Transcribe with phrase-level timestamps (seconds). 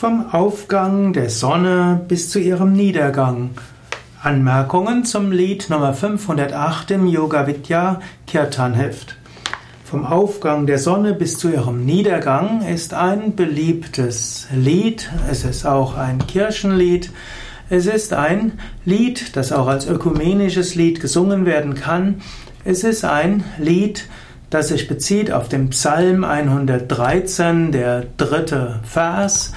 [0.00, 3.50] vom Aufgang der Sonne bis zu ihrem Niedergang.
[4.22, 9.18] Anmerkungen zum Lied Nummer 508 im Yoga Vidya Kirtan Heft.
[9.84, 15.10] Vom Aufgang der Sonne bis zu ihrem Niedergang ist ein beliebtes Lied.
[15.30, 17.12] Es ist auch ein Kirchenlied.
[17.68, 18.52] Es ist ein
[18.86, 22.22] Lied, das auch als ökumenisches Lied gesungen werden kann.
[22.64, 24.08] Es ist ein Lied,
[24.48, 29.52] das sich bezieht auf den Psalm 113, der dritte Vers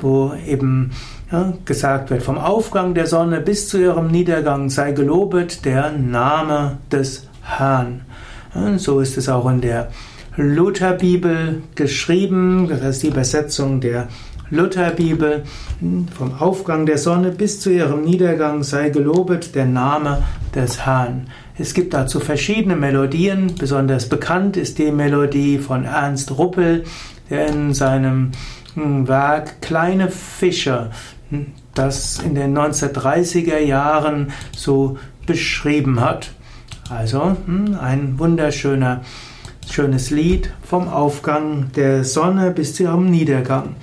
[0.00, 0.90] wo eben
[1.64, 7.28] gesagt wird, vom Aufgang der Sonne bis zu ihrem Niedergang sei gelobet der Name des
[7.42, 8.02] Herrn.
[8.76, 9.90] So ist es auch in der
[10.36, 14.08] Lutherbibel geschrieben, das ist die Übersetzung der
[14.50, 15.44] Lutherbibel.
[16.16, 20.22] Vom Aufgang der Sonne bis zu ihrem Niedergang sei gelobet der Name
[20.54, 21.28] des Herrn.
[21.56, 23.54] Es gibt dazu verschiedene Melodien.
[23.58, 26.84] Besonders bekannt ist die Melodie von Ernst Ruppel,
[27.28, 28.32] der in seinem
[28.74, 30.90] Werk Kleine Fische,
[31.74, 36.32] das in den 1930er Jahren so beschrieben hat.
[36.88, 39.02] Also hm, ein wunderschöner,
[39.70, 43.76] schönes Lied vom Aufgang der Sonne bis zu ihrem Niedergang.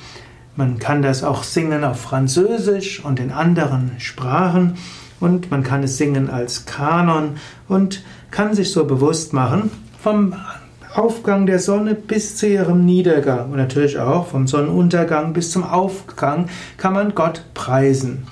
[0.58, 4.74] Man kann das auch singen auf Französisch und in anderen Sprachen
[5.20, 9.70] und man kann es singen als Kanon und kann sich so bewusst machen,
[10.02, 10.34] vom
[10.96, 16.50] Aufgang der Sonne bis zu ihrem Niedergang und natürlich auch vom Sonnenuntergang bis zum Aufgang
[16.78, 18.26] kann man Gott preisen.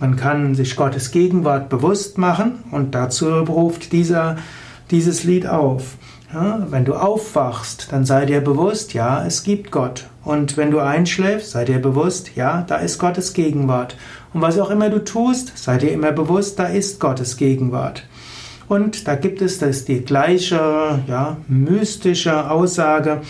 [0.00, 4.36] Man kann sich Gottes Gegenwart bewusst machen und dazu beruft dieser,
[4.90, 5.96] dieses Lied auf.
[6.32, 10.06] Wenn du aufwachst, dann sei dir bewusst, ja, es gibt Gott.
[10.22, 13.96] Und wenn du einschläfst, sei dir bewusst, ja, da ist Gottes Gegenwart.
[14.32, 18.04] Und was auch immer du tust, sei dir immer bewusst, da ist Gottes Gegenwart.
[18.68, 23.22] Und da gibt es das die gleiche ja, mystische Aussage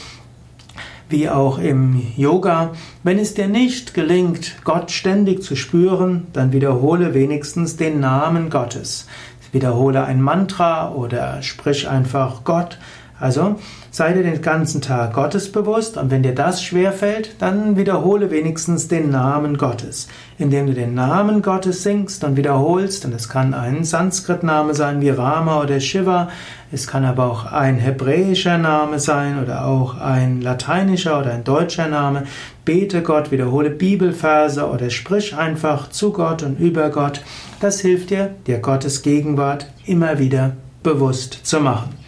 [1.09, 2.73] wie auch im Yoga.
[3.03, 9.07] Wenn es dir nicht gelingt, Gott ständig zu spüren, dann wiederhole wenigstens den Namen Gottes.
[9.53, 12.79] Wiederhole ein Mantra oder sprich einfach Gott.
[13.21, 13.57] Also
[13.91, 18.89] sei dir den ganzen Tag Gottes bewusst und wenn dir das schwerfällt, dann wiederhole wenigstens
[18.89, 20.09] den Namen Gottes.
[20.39, 25.11] Indem du den Namen Gottes singst und wiederholst, und es kann ein Sanskrit-Name sein wie
[25.11, 26.31] Rama oder Shiva,
[26.73, 31.89] es kann aber auch ein hebräischer Name sein oder auch ein lateinischer oder ein deutscher
[31.89, 32.25] Name.
[32.65, 37.21] Bete Gott, wiederhole Bibelverse oder sprich einfach zu Gott und über Gott.
[37.61, 42.01] Das hilft dir, dir Gottes Gegenwart immer wieder bewusst zu machen.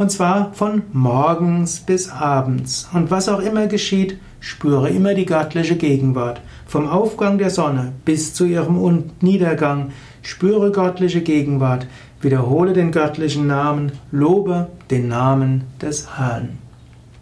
[0.00, 2.88] Und zwar von morgens bis abends.
[2.94, 6.40] Und was auch immer geschieht, spüre immer die göttliche Gegenwart.
[6.66, 9.90] Vom Aufgang der Sonne bis zu ihrem Niedergang
[10.22, 11.86] spüre göttliche Gegenwart.
[12.22, 16.56] Wiederhole den göttlichen Namen, lobe den Namen des Herrn.